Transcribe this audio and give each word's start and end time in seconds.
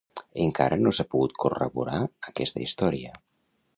Encara 0.43 0.77
no 0.85 0.93
s'ha 0.99 1.05
pogut 1.11 1.37
corroborar 1.43 1.99
aquesta 2.33 2.65
història. 2.67 3.13